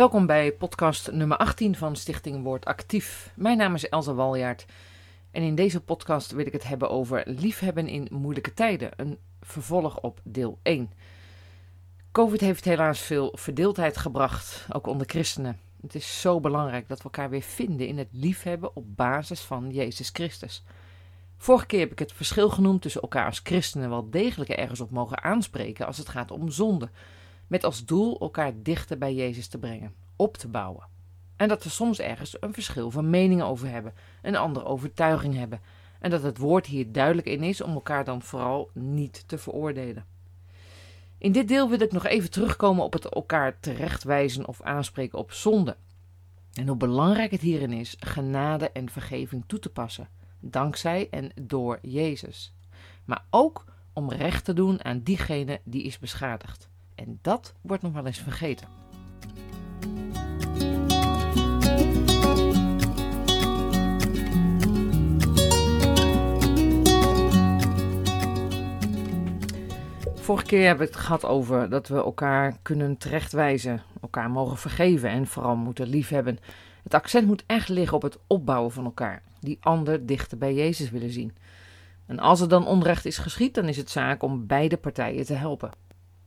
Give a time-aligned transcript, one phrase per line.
[0.00, 3.32] Welkom bij podcast nummer 18 van Stichting Woord Actief.
[3.36, 4.64] Mijn naam is Elsa Waljaard
[5.30, 10.00] en in deze podcast wil ik het hebben over liefhebben in moeilijke tijden, een vervolg
[10.00, 10.90] op deel 1.
[12.12, 15.58] Covid heeft helaas veel verdeeldheid gebracht, ook onder christenen.
[15.82, 19.70] Het is zo belangrijk dat we elkaar weer vinden in het liefhebben op basis van
[19.70, 20.64] Jezus Christus.
[21.36, 24.90] Vorige keer heb ik het verschil genoemd tussen elkaar als christenen wel degelijk ergens op
[24.90, 26.90] mogen aanspreken als het gaat om zonde
[27.50, 30.86] met als doel elkaar dichter bij Jezus te brengen, op te bouwen.
[31.36, 35.60] En dat we soms ergens een verschil van meningen over hebben, een andere overtuiging hebben.
[36.00, 40.04] En dat het woord hier duidelijk in is om elkaar dan vooral niet te veroordelen.
[41.18, 45.32] In dit deel wil ik nog even terugkomen op het elkaar terechtwijzen of aanspreken op
[45.32, 45.76] zonde.
[46.54, 50.08] En hoe belangrijk het hierin is genade en vergeving toe te passen,
[50.40, 52.54] dankzij en door Jezus.
[53.04, 56.70] Maar ook om recht te doen aan diegene die is beschadigd.
[57.00, 58.68] En dat wordt nog wel eens vergeten.
[70.14, 75.10] Vorige keer hebben we het gehad over dat we elkaar kunnen terechtwijzen, elkaar mogen vergeven
[75.10, 76.38] en vooral moeten liefhebben.
[76.82, 80.90] Het accent moet echt liggen op het opbouwen van elkaar, die ander dichter bij Jezus
[80.90, 81.36] willen zien.
[82.06, 85.34] En als er dan onrecht is geschied, dan is het zaak om beide partijen te
[85.34, 85.70] helpen.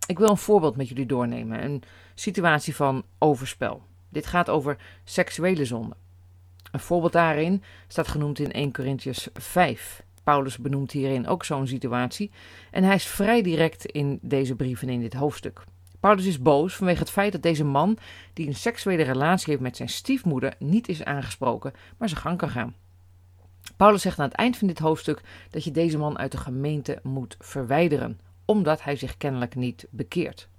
[0.07, 1.63] Ik wil een voorbeeld met jullie doornemen.
[1.63, 1.83] Een
[2.15, 3.81] situatie van overspel.
[4.09, 5.95] Dit gaat over seksuele zonde.
[6.71, 10.03] Een voorbeeld daarin staat genoemd in 1 Corinthians 5.
[10.23, 12.31] Paulus benoemt hierin ook zo'n situatie
[12.71, 15.63] en hij is vrij direct in deze brieven in dit hoofdstuk.
[15.99, 17.97] Paulus is boos vanwege het feit dat deze man,
[18.33, 22.49] die een seksuele relatie heeft met zijn stiefmoeder, niet is aangesproken, maar zijn gang kan
[22.49, 22.75] gaan.
[23.77, 26.99] Paulus zegt aan het eind van dit hoofdstuk dat je deze man uit de gemeente
[27.03, 30.49] moet verwijderen, omdat hij zich kennelijk niet bekeert.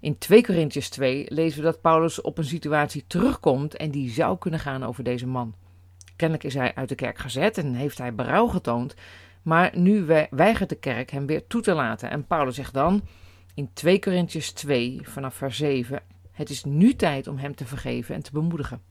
[0.00, 4.38] In 2 Corinthians 2 lezen we dat Paulus op een situatie terugkomt en die zou
[4.38, 5.54] kunnen gaan over deze man.
[6.16, 8.94] Kennelijk is hij uit de kerk gezet en heeft hij berouw getoond,
[9.42, 12.10] maar nu weigert de kerk hem weer toe te laten.
[12.10, 13.02] En Paulus zegt dan
[13.54, 18.14] in 2 Corinthians 2 vanaf vers 7: Het is nu tijd om hem te vergeven
[18.14, 18.82] en te bemoedigen.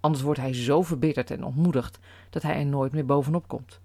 [0.00, 1.98] Anders wordt hij zo verbitterd en ontmoedigd
[2.30, 3.80] dat hij er nooit meer bovenop komt.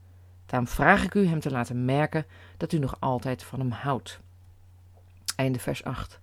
[0.51, 2.25] Daarom vraag ik u hem te laten merken
[2.57, 4.19] dat u nog altijd van hem houdt.
[5.35, 6.19] Einde vers 8.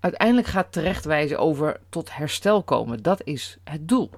[0.00, 3.02] Uiteindelijk gaat terechtwijzen over tot herstel komen.
[3.02, 4.10] Dat is het doel.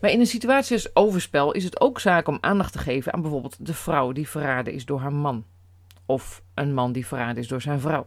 [0.00, 3.22] Maar in een situatie als overspel is het ook zaak om aandacht te geven aan
[3.22, 5.44] bijvoorbeeld de vrouw die verraden is door haar man.
[6.06, 8.06] Of een man die verraden is door zijn vrouw.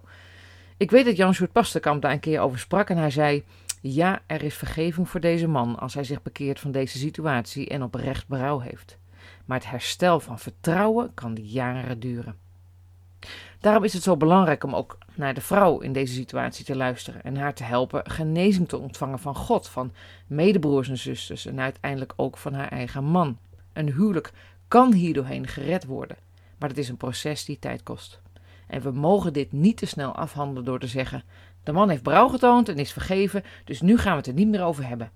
[0.78, 3.44] Ik weet dat Jan Sjoerd Pasterkamp daar een keer over sprak en hij zei:
[3.81, 7.84] Ja, er is vergeving voor deze man als hij zich bekeert van deze situatie en
[7.84, 9.02] oprecht berouw heeft
[9.46, 12.38] maar het herstel van vertrouwen kan jaren duren.
[13.60, 17.24] Daarom is het zo belangrijk om ook naar de vrouw in deze situatie te luisteren
[17.24, 19.92] en haar te helpen genezing te ontvangen van God, van
[20.28, 23.38] medebroers en zusters en uiteindelijk ook van haar eigen man.
[23.74, 24.32] Een huwelijk
[24.68, 26.18] kan hierdoorheen gered worden,
[26.58, 28.22] maar het is een proces die tijd kost.
[28.68, 31.24] En we mogen dit niet te snel afhandelen door te zeggen:
[31.64, 34.48] de man heeft brouw getoond en is vergeven, dus nu gaan we het er niet
[34.48, 35.12] meer over hebben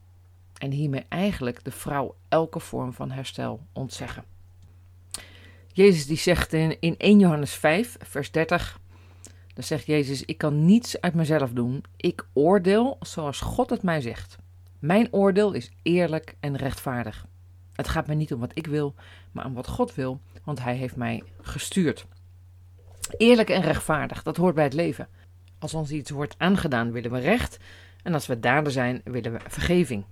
[0.58, 4.24] en hiermee eigenlijk de vrouw elke vorm van herstel ontzeggen.
[5.68, 8.80] Jezus die zegt in, in 1 Johannes 5, vers 30,
[9.54, 14.02] dan zegt Jezus, ik kan niets uit mezelf doen, ik oordeel zoals God het mij
[14.02, 14.38] zegt.
[14.80, 17.26] Mijn oordeel is eerlijk en rechtvaardig.
[17.74, 18.96] Het gaat mij niet om wat ik wil,
[19.32, 22.06] maar om wat God wil, want Hij heeft mij gestuurd.
[23.18, 25.08] Eerlijk en rechtvaardig, dat hoort bij het leven.
[25.60, 27.58] Als ons iets wordt aangedaan, willen we recht.
[28.04, 30.04] En als we dader zijn, willen we vergeving.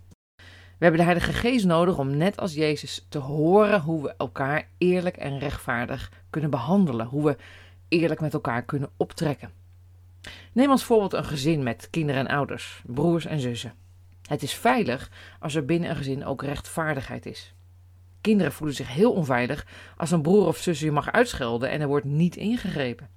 [0.78, 4.68] We hebben de Heilige Geest nodig om net als Jezus te horen hoe we elkaar
[4.78, 7.38] eerlijk en rechtvaardig kunnen behandelen, hoe we
[7.88, 9.52] eerlijk met elkaar kunnen optrekken.
[10.52, 13.74] Neem als voorbeeld een gezin met kinderen en ouders, broers en zussen.
[14.22, 17.54] Het is veilig als er binnen een gezin ook rechtvaardigheid is.
[18.22, 19.68] Kinderen voelen zich heel onveilig
[19.98, 23.10] als een broer of zus je mag uitschelden en er wordt niet ingegrepen.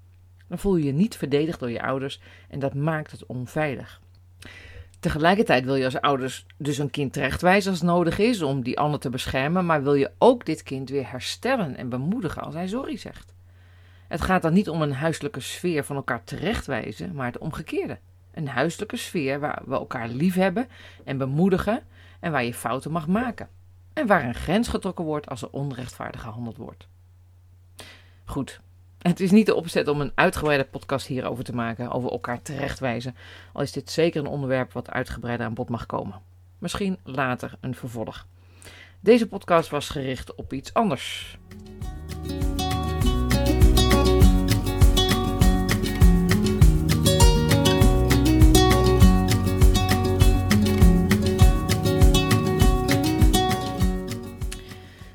[0.49, 4.00] Dan voel je je niet verdedigd door je ouders en dat maakt het onveilig.
[5.00, 9.00] Tegelijkertijd wil je als ouders dus een kind terechtwijzen als nodig is om die ander
[9.00, 12.97] te beschermen, maar wil je ook dit kind weer herstellen en bemoedigen als hij sorry
[12.97, 13.35] zegt.
[14.09, 17.99] Het gaat dan niet om een huiselijke sfeer van elkaar terechtwijzen, maar het omgekeerde.
[18.33, 20.69] Een huiselijke sfeer waar we elkaar lief hebben
[21.05, 21.83] en bemoedigen
[22.21, 23.49] en waar je fouten mag maken.
[23.93, 26.89] En waar een grens getrokken wordt als er onrechtvaardig gehandeld wordt.
[28.25, 28.61] Goed,
[28.99, 33.17] het is niet de opzet om een uitgebreide podcast hierover te maken, over elkaar terechtwijzen,
[33.53, 36.21] al is dit zeker een onderwerp wat uitgebreider aan bod mag komen.
[36.59, 38.27] Misschien later een vervolg.
[39.00, 41.39] Deze podcast was gericht op iets anders.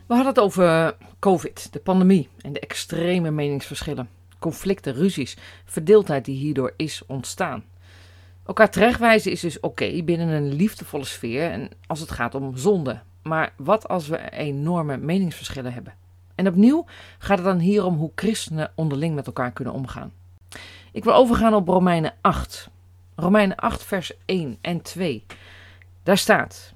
[0.07, 4.09] We hadden het over COVID, de pandemie en de extreme meningsverschillen,
[4.39, 7.63] conflicten, ruzies, verdeeldheid die hierdoor is ontstaan.
[8.45, 13.01] Elkaar terechtwijzen is dus oké binnen een liefdevolle sfeer en als het gaat om zonde.
[13.21, 15.93] Maar wat als we enorme meningsverschillen hebben?
[16.35, 16.85] En opnieuw
[17.17, 20.11] gaat het dan hier om hoe christenen onderling met elkaar kunnen omgaan.
[20.91, 22.69] Ik wil overgaan op Romeinen 8.
[23.15, 25.25] Romeinen 8, vers 1 en 2.
[26.03, 26.73] Daar staat: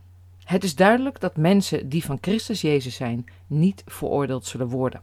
[0.47, 5.01] Het is duidelijk dat mensen die van Christus Jezus zijn, niet veroordeeld zullen worden.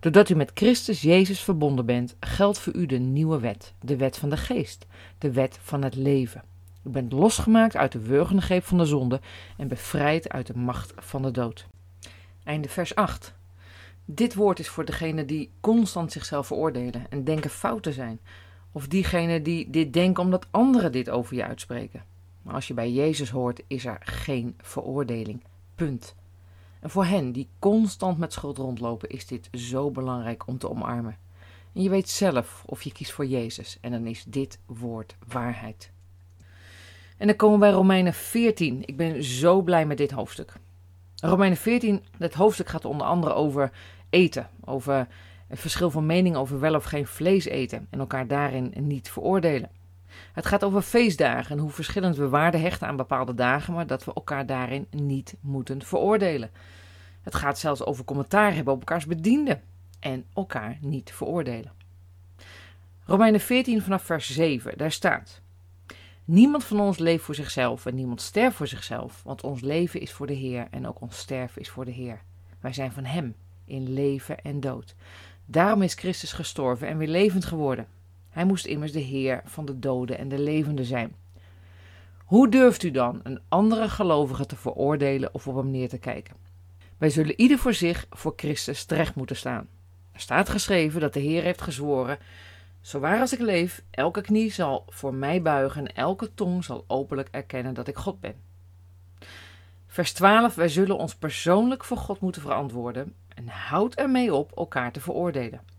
[0.00, 4.16] Doordat u met Christus Jezus verbonden bent, geldt voor u de nieuwe wet, de wet
[4.16, 4.86] van de geest,
[5.18, 6.42] de wet van het leven.
[6.84, 9.20] U bent losgemaakt uit de wurgende van de zonde
[9.56, 11.66] en bevrijd uit de macht van de dood.
[12.44, 13.34] Einde vers 8.
[14.04, 18.20] Dit woord is voor degenen die constant zichzelf veroordelen en denken fout te zijn.
[18.72, 22.14] Of diegenen die dit denken omdat anderen dit over je uitspreken.
[22.46, 25.44] Maar als je bij Jezus hoort, is er geen veroordeling.
[25.74, 26.14] Punt.
[26.80, 31.16] En voor hen die constant met schuld rondlopen, is dit zo belangrijk om te omarmen.
[31.72, 33.78] En je weet zelf of je kiest voor Jezus.
[33.80, 35.90] En dan is dit woord waarheid.
[37.16, 38.82] En dan komen we bij Romeinen 14.
[38.84, 40.52] Ik ben zo blij met dit hoofdstuk.
[41.16, 43.72] Romeinen 14, het hoofdstuk gaat onder andere over
[44.10, 44.48] eten.
[44.64, 45.08] Over
[45.46, 47.86] het verschil van mening over wel of geen vlees eten.
[47.90, 49.70] En elkaar daarin niet veroordelen.
[50.32, 54.04] Het gaat over feestdagen en hoe verschillend we waarde hechten aan bepaalde dagen, maar dat
[54.04, 56.50] we elkaar daarin niet moeten veroordelen.
[57.22, 59.62] Het gaat zelfs over commentaar hebben op elkaars bedienden
[60.00, 61.72] en elkaar niet veroordelen.
[63.04, 65.40] Romeinen 14 vanaf vers 7, daar staat:
[66.24, 70.12] Niemand van ons leeft voor zichzelf en niemand sterft voor zichzelf, want ons leven is
[70.12, 72.22] voor de Heer en ook ons sterven is voor de Heer.
[72.60, 73.34] Wij zijn van Hem
[73.64, 74.94] in leven en dood.
[75.44, 77.86] Daarom is Christus gestorven en weer levend geworden.
[78.36, 81.14] Hij moest immers de Heer van de doden en de levenden zijn.
[82.24, 86.36] Hoe durft u dan een andere gelovige te veroordelen of op hem neer te kijken?
[86.98, 89.68] Wij zullen ieder voor zich voor Christus terecht moeten staan.
[90.12, 92.18] Er staat geschreven dat de Heer heeft gezworen:
[92.80, 97.28] Zowaar als ik leef, elke knie zal voor mij buigen en elke tong zal openlijk
[97.30, 98.34] erkennen dat ik God ben.
[99.86, 104.92] Vers 12: Wij zullen ons persoonlijk voor God moeten verantwoorden en houd ermee op elkaar
[104.92, 105.75] te veroordelen.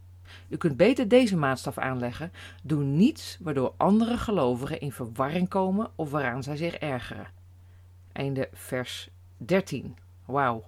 [0.49, 2.31] U kunt beter deze maatstaf aanleggen.
[2.63, 7.27] Doe niets waardoor andere gelovigen in verwarring komen of waaraan zij zich ergeren.
[8.11, 9.95] Einde vers 13.
[10.25, 10.63] Wauw.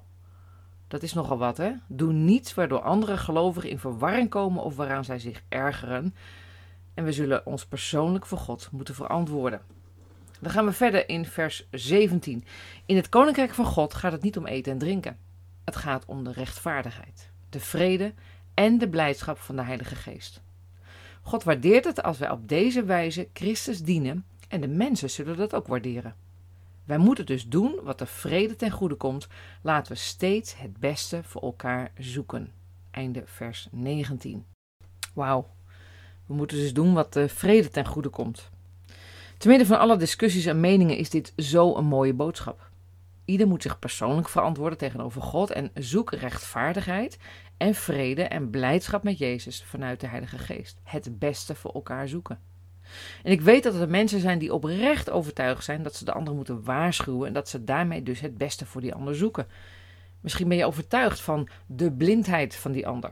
[0.87, 1.71] Dat is nogal wat, hè?
[1.87, 6.15] Doe niets waardoor andere gelovigen in verwarring komen of waaraan zij zich ergeren.
[6.93, 9.61] En we zullen ons persoonlijk voor God moeten verantwoorden.
[10.39, 12.45] Dan gaan we verder in vers 17.
[12.85, 15.17] In het koninkrijk van God gaat het niet om eten en drinken.
[15.65, 18.13] Het gaat om de rechtvaardigheid, de vrede
[18.59, 20.41] en de blijdschap van de Heilige Geest.
[21.21, 25.53] God waardeert het als wij op deze wijze Christus dienen en de mensen zullen dat
[25.53, 26.15] ook waarderen.
[26.85, 29.27] Wij moeten dus doen wat de vrede ten goede komt.
[29.61, 32.51] Laten we steeds het beste voor elkaar zoeken.
[32.91, 34.45] Einde vers 19.
[35.13, 35.50] Wauw.
[36.25, 38.50] We moeten dus doen wat de vrede ten goede komt.
[39.38, 42.69] Te midden van alle discussies en meningen is dit zo een mooie boodschap.
[43.29, 47.18] Ieder moet zich persoonlijk verantwoorden tegenover God en zoek rechtvaardigheid
[47.57, 50.80] en vrede en blijdschap met Jezus vanuit de Heilige Geest.
[50.83, 52.39] Het beste voor elkaar zoeken.
[53.23, 56.33] En ik weet dat er mensen zijn die oprecht overtuigd zijn dat ze de ander
[56.33, 59.47] moeten waarschuwen en dat ze daarmee dus het beste voor die ander zoeken.
[60.21, 63.11] Misschien ben je overtuigd van de blindheid van die ander.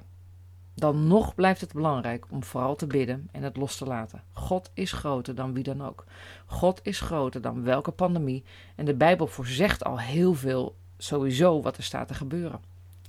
[0.79, 4.23] Dan nog blijft het belangrijk om vooral te bidden en het los te laten.
[4.31, 6.05] God is groter dan wie dan ook.
[6.45, 8.43] God is groter dan welke pandemie.
[8.75, 12.59] En de Bijbel voorzegt al heel veel sowieso wat er staat te gebeuren.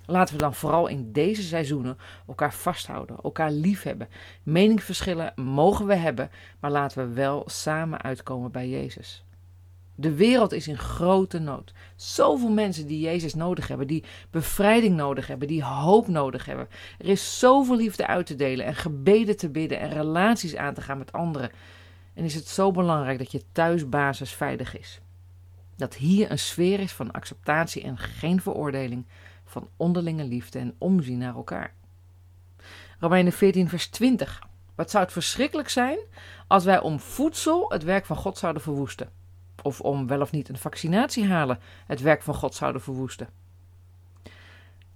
[0.07, 4.09] Laten we dan vooral in deze seizoenen elkaar vasthouden, elkaar liefhebben.
[4.43, 9.25] Meningsverschillen mogen we hebben, maar laten we wel samen uitkomen bij Jezus.
[10.01, 11.73] De wereld is in grote nood.
[11.97, 16.69] Zoveel mensen die Jezus nodig hebben, die bevrijding nodig hebben, die hoop nodig hebben.
[16.99, 20.81] Er is zoveel liefde uit te delen en gebeden te bidden en relaties aan te
[20.81, 21.51] gaan met anderen.
[22.15, 25.01] En is het zo belangrijk dat je thuisbasis veilig is.
[25.77, 29.07] Dat hier een sfeer is van acceptatie en geen veroordeling,
[29.45, 31.75] van onderlinge liefde en omzien naar elkaar.
[32.99, 34.43] Romeinen 14, vers 20.
[34.75, 35.99] Wat zou het verschrikkelijk zijn
[36.47, 39.18] als wij om voedsel het werk van God zouden verwoesten?
[39.63, 43.29] Of om wel of niet een vaccinatie halen het werk van God zouden verwoesten?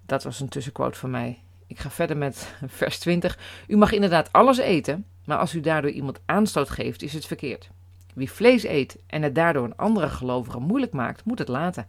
[0.07, 1.43] Dat was een tussenquote van mij.
[1.67, 3.39] Ik ga verder met vers 20.
[3.67, 7.71] U mag inderdaad alles eten, maar als u daardoor iemand aanstoot geeft, is het verkeerd.
[8.15, 11.87] Wie vlees eet en het daardoor een andere gelovige moeilijk maakt, moet het laten.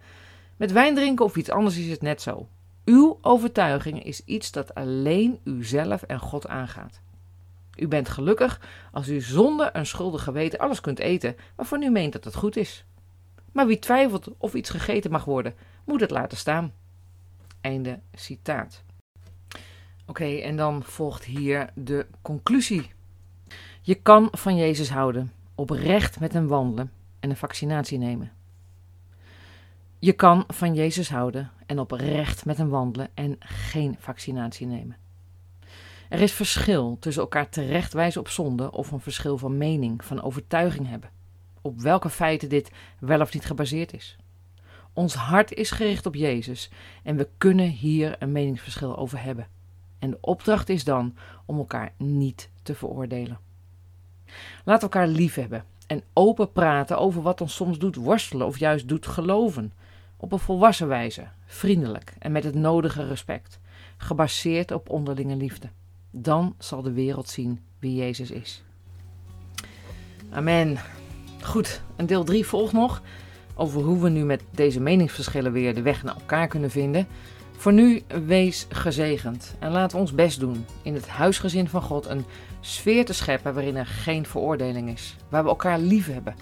[0.58, 2.48] Met wijn drinken of iets anders is het net zo.
[2.86, 7.02] Uw overtuiging is iets dat alleen u zelf en God aangaat.
[7.76, 8.62] U bent gelukkig
[8.92, 12.56] als u zonder een schuldig geweten alles kunt eten waarvan u meent dat het goed
[12.56, 12.86] is.
[13.52, 16.74] Maar wie twijfelt of iets gegeten mag worden, moet het laten staan.
[17.62, 18.84] Einde citaat.
[20.06, 22.92] Oké, en dan volgt hier de conclusie.
[23.82, 28.32] Je kan van Jezus houden, oprecht met hem wandelen en een vaccinatie nemen.
[30.00, 35.03] Je kan van Jezus houden en oprecht met hem wandelen en geen vaccinatie nemen.
[36.14, 40.88] Er is verschil tussen elkaar terechtwijzen op zonde of een verschil van mening, van overtuiging
[40.88, 41.10] hebben.
[41.62, 44.18] Op welke feiten dit wel of niet gebaseerd is.
[44.94, 46.70] Ons hart is gericht op Jezus
[47.04, 49.48] en we kunnen hier een meningsverschil over hebben.
[50.00, 51.16] En de opdracht is dan
[51.46, 53.40] om elkaar niet te veroordelen.
[54.66, 58.88] Laat elkaar lief hebben en open praten over wat ons soms doet worstelen of juist
[58.88, 59.74] doet geloven.
[60.18, 63.60] Op een volwassen wijze, vriendelijk en met het nodige respect,
[63.98, 65.70] gebaseerd op onderlinge liefde.
[66.16, 68.64] Dan zal de wereld zien wie Jezus is.
[70.30, 70.78] Amen.
[71.42, 73.02] Goed, en deel 3 volgt nog
[73.56, 77.08] over hoe we nu met deze meningsverschillen weer de weg naar elkaar kunnen vinden.
[77.58, 82.26] Voor nu, wees gezegend en laat ons best doen in het huisgezin van God een
[82.60, 86.36] sfeer te scheppen waarin er geen veroordeling is, waar we elkaar lief hebben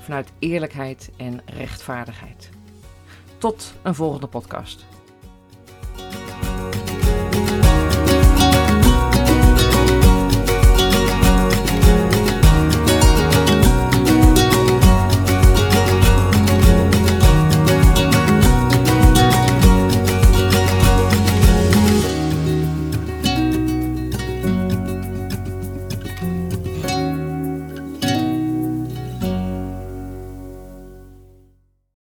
[0.00, 2.50] vanuit eerlijkheid en rechtvaardigheid.
[3.38, 4.86] Tot een volgende podcast.